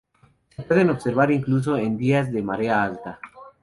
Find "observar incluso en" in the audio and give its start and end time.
0.89-1.95